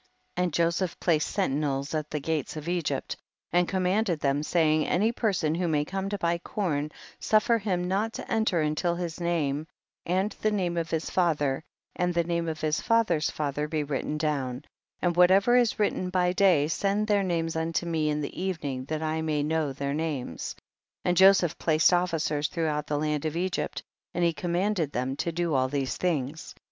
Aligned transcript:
35. 0.35 0.43
And 0.43 0.53
Joseph 0.53 0.99
placed 0.99 1.27
sentinels 1.27 1.93
at 1.93 2.09
the 2.09 2.19
gates 2.19 2.57
of 2.57 2.67
Egypt, 2.67 3.15
and 3.53 3.67
command 3.67 4.09
ed 4.09 4.19
them, 4.19 4.41
saying, 4.41 4.83
any 4.87 5.11
person 5.11 5.53
who 5.53 5.67
may 5.67 5.85
come 5.85 6.09
to 6.09 6.17
buy 6.17 6.39
corn, 6.39 6.91
suffer 7.19 7.59
him 7.59 7.87
not 7.87 8.11
to 8.13 8.27
enter 8.27 8.63
imtil 8.63 8.97
his 8.97 9.19
name, 9.21 9.67
and 10.07 10.31
the 10.41 10.49
name 10.49 10.75
of 10.75 10.89
his 10.89 11.11
father, 11.11 11.63
and 11.95 12.15
the 12.15 12.23
name 12.23 12.49
of 12.49 12.61
his 12.61 12.81
father's 12.81 13.29
father 13.29 13.67
be 13.67 13.83
written 13.83 14.17
down, 14.17 14.65
and 15.03 15.15
whatever 15.15 15.55
is 15.55 15.77
written 15.77 16.09
by 16.09 16.33
day, 16.33 16.67
send 16.67 17.05
their 17.05 17.21
names 17.21 17.53
luito 17.55 17.83
me 17.85 18.09
in 18.09 18.21
the 18.21 18.41
evening 18.41 18.85
that 18.85 19.03
I 19.03 19.21
may 19.21 19.43
know 19.43 19.71
their 19.71 19.93
names. 19.93 20.53
36. 21.03 21.03
And 21.05 21.15
Joseph 21.17 21.59
placed 21.59 21.93
officers 21.93 22.47
throughout 22.47 22.87
the 22.87 22.97
land 22.97 23.25
of 23.25 23.37
Egypt, 23.37 23.83
and 24.15 24.23
he 24.23 24.33
commanded 24.33 24.93
them 24.93 25.15
to 25.17 25.31
do 25.31 25.53
all 25.53 25.67
these 25.67 25.95
things. 25.95 26.55